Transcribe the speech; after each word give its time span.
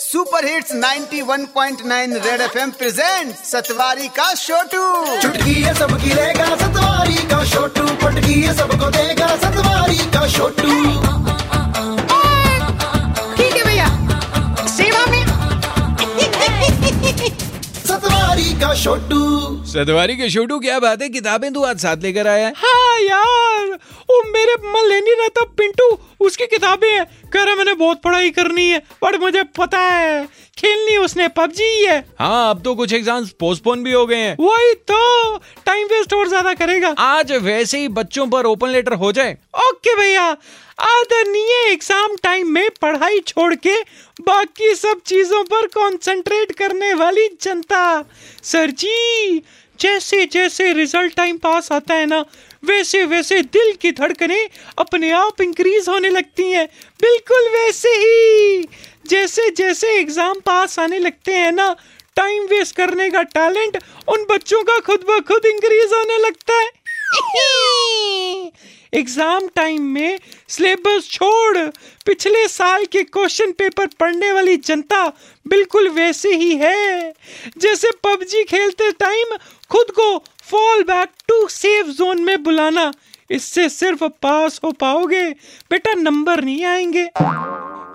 Super 0.00 0.44
hits 0.44 0.72
91.9 0.74 2.14
red 2.26 2.40
FM 2.40 2.70
present 2.70 3.34
Satwari 3.44 4.08
का 4.18 4.32
छोटू 4.34 5.18
चुटकी 5.20 5.54
है 5.54 5.74
सबकी 5.74 6.12
रहेगा 6.12 6.56
सतवारी 6.56 7.28
का 7.28 7.44
छोटू 7.44 7.86
पटकी 8.04 8.40
है 8.40 8.56
सबको, 8.56 8.90
देगा 8.90 9.28
सतवारी 9.36 9.98
का 10.10 10.26
छोटू 10.28 11.09
का 18.70 18.74
छोटू। 18.76 19.64
सतवारी 19.66 20.16
के 20.16 20.28
छोटू 20.30 20.58
क्या 20.60 20.78
बात 20.80 21.00
है? 21.02 21.08
किताबें 21.08 21.52
तू 21.52 21.62
आज 21.64 21.78
साथ 21.80 22.02
लेकर 22.02 22.26
आया 22.26 22.46
है? 22.46 22.52
हाँ 22.56 23.00
यार 23.00 23.72
वो 24.10 24.22
मेरे 24.30 24.54
मन 24.64 24.88
ले 24.88 25.00
नहीं 25.00 25.14
रहता 25.20 25.44
पिंटू 25.58 25.86
उसकी 26.26 26.46
किताबें 26.46 26.88
हैं। 26.88 27.04
कह 27.32 27.44
रहा 27.44 27.54
मैंने 27.54 27.74
बहुत 27.74 28.02
पढ़ाई 28.02 28.30
करनी 28.30 28.68
है 28.68 28.78
पर 29.02 29.18
मुझे 29.18 29.42
पता 29.58 29.78
है 29.78 30.24
खेलनी 30.58 30.89
उसने 31.10 31.28
पबजी 31.30 31.64
ही 31.66 31.84
है। 31.84 31.98
हाँ 32.18 32.50
अब 32.50 32.62
तो 32.62 32.74
कुछ 32.74 32.92
एग्ज़ाम्स 32.94 33.30
पोस्टपोन 33.40 33.82
भी 33.84 33.92
हो 33.92 34.04
गए 34.06 34.16
हैं। 34.16 34.36
वही 34.40 34.74
तो 34.86 35.36
टाइम 35.66 35.86
वेस्ट 35.88 36.12
और 36.14 36.28
ज़्यादा 36.28 36.52
करेगा। 36.54 36.94
आज 37.00 37.32
वैसे 37.42 37.78
ही 37.78 37.88
बच्चों 37.90 38.26
पर 38.28 38.46
ओपन 38.46 38.68
लेटर 38.70 38.94
हो 38.94 39.12
जाए। 39.12 39.36
ओके 39.60 39.94
भैया 39.96 40.24
आदरणीय 40.80 41.70
एग्ज़ाम 41.70 42.16
टाइम 42.22 42.48
में 42.48 42.68
पढ़ाई 42.82 43.18
छोड़ 43.28 43.54
के 43.56 43.74
बाकी 44.20 44.74
सब 44.74 45.00
चीज़ों 45.06 45.42
पर 45.44 45.66
कंसंट्रेट 45.68 46.52
करने 46.58 46.92
वाली 46.94 47.28
जनता। 47.42 47.82
सर 48.44 48.70
जी 48.72 49.42
जैसे 49.78 50.24
जैसे 50.26 50.72
रिज़ल्ट 50.72 51.14
टाइम 51.16 51.36
पास 51.38 51.70
आता 51.72 51.94
है 51.94 52.06
ना 52.06 52.24
वैसे 52.64 53.04
वैसे 53.06 53.40
दिल 53.44 53.72
की 53.82 53.92
धड़कनें 53.92 54.48
अपने 54.78 55.10
आप 55.12 55.40
इंक्रीज 55.40 55.88
होने 55.88 56.08
लगती 56.10 56.50
हैं। 56.50 56.66
बिल्कुल 57.00 57.48
वैसे 57.52 57.88
ही। 57.90 58.29
जैसे 59.10 59.50
जैसे 59.50 59.88
एग्ज़ाम 59.98 60.40
पास 60.46 60.78
आने 60.78 60.98
लगते 60.98 61.34
हैं 61.34 61.52
ना 61.52 61.74
टाइम 62.16 62.44
वेस्ट 62.44 62.76
करने 62.76 63.08
का 63.10 63.22
टैलेंट 63.34 63.78
उन 64.08 64.24
बच्चों 64.30 64.62
का 64.62 64.78
खुद 64.86 65.04
ब 65.10 65.20
खुद 65.28 65.46
इंक्रीज 65.46 65.92
होने 65.92 66.18
लगता 66.18 66.54
है। 66.54 66.68
एग्ज़ाम 68.94 69.46
टाइम 69.48 69.82
में 69.84 70.18
सिलेबस 70.48 71.08
छोड़। 71.12 71.58
पिछले 72.06 72.46
साल 72.48 72.84
के 72.84 73.02
क्वेश्चन 73.02 73.52
पेपर 73.52 73.86
पढ़ने 74.00 74.32
वाली 74.32 74.56
जनता 74.58 75.06
बिल्कुल 75.46 75.88
वैसे 75.88 76.34
ही 76.34 76.54
है। 76.56 77.12
जैसे 77.58 77.90
पबजी 78.04 78.44
खेलते 78.44 78.90
टाइम 79.00 79.36
खुद 79.70 79.90
को 79.90 80.16
fall 80.50 80.82
back 80.84 81.08
to 81.28 81.46
safe 81.50 81.86
zone 81.98 82.22
में 82.22 82.42
बुलाना 82.42 82.92
इससे 83.30 83.68
सिर्फ़ 83.68 84.04
पास 84.22 84.60
हो 84.64 84.70
पाओगे। 84.80 85.24
बेटा 85.70 85.94
नंबर 85.94 86.44
नहीं 86.44 86.64
आएँगे। 86.64 87.08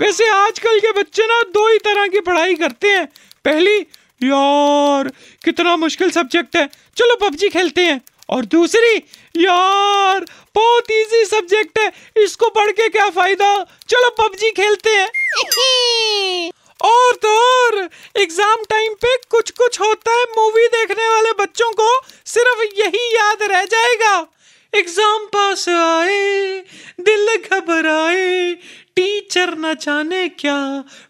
वैसे 0.00 0.28
आजकल 0.28 0.78
के 0.80 0.90
बच्चे 0.92 1.26
ना 1.26 1.40
दो 1.42 1.68
ही 1.68 1.78
तरह 1.78 2.06
की 2.08 2.20
पढ़ाई 2.20 2.54
करते 2.54 2.88
हैं। 2.88 3.06
पहली 3.44 3.76
यार 4.22 5.08
कितना 5.44 5.76
मुश्किल 5.76 6.10
सब्जेक्ट 6.10 6.56
है। 6.56 6.66
चलो 6.96 7.16
पबजी 7.16 7.48
खेलते 7.48 7.80
हैं। 7.80 8.00
और 8.30 8.44
दूसरी 8.44 8.96
यार 9.36 10.24
बहुत 10.54 10.90
इजी 10.90 11.24
सब्जेक्ट 11.24 11.78
है। 11.78 11.92
इसको 12.16 12.48
पढ़ 12.48 12.70
के 12.70 12.88
क्या 12.88 13.08
फ़ायदा? 13.10 13.66
चलो 13.88 14.10
पबजी 14.10 14.50
खेलते 14.50 14.90
हैं। 14.90 15.08
और 16.84 17.14
तो 17.14 17.36
और 17.38 17.88
एग्ज़ाम 18.16 18.64
टाइम 18.70 18.94
पे 18.94 19.16
कुछ 19.30 19.50
कुछ 19.50 19.80
होता 19.80 20.12
है 20.12 20.24
मूवी 20.36 20.66
देखने 20.68 21.08
वाले 21.08 21.32
बच्चों 21.32 21.72
को। 21.72 21.88
सिर्फ़ 22.26 22.62
यही 22.80 23.06
याद 23.16 23.42
रह 23.42 23.64
जाएगा। 23.64 24.26
एग्ज़ाम 24.72 25.26
पास 25.26 25.68
आए 25.68 26.58
दिल 27.00 27.36
घबराए 27.36 28.56
टीचर 28.96 29.54
न 29.58 29.74
जाने 29.74 30.28
क्या 30.30 30.56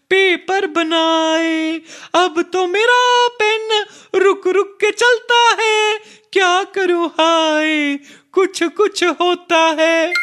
पेपर 0.09 0.67
बनाए। 0.67 1.81
अब 2.15 2.41
तो 2.53 2.65
मेरा 2.67 3.27
पेन 3.39 3.85
रुक 4.15 4.47
रुक 4.47 4.77
के 4.81 4.91
चलता 4.91 5.39
है, 5.61 5.97
क्या 6.33 6.63
करूँ 6.75 7.07
हाय? 7.19 7.97
कुछ 8.33 8.63
कुछ 8.77 9.03
होता 9.03 9.63
है। 9.79 10.13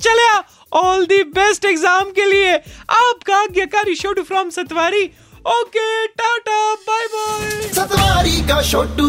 चलिया 0.00 0.42
ऑल 0.72 1.04
दी 1.06 1.22
बेस्ट 1.30 1.64
एग्ज़ाम 1.64 2.10
के 2.10 2.24
लिए। 2.24 2.54
आपका 2.54 3.36
आज्ञाकारी 3.36 3.94
showed 3.94 4.22
from 4.22 4.50
Satwari. 4.50 5.04
Okay 5.48 6.06
tata 6.06 6.74
bye 6.74 7.06
bye 7.06 7.68
Satwari 7.74 8.40
का 8.48 8.62
छोटू 8.62 9.08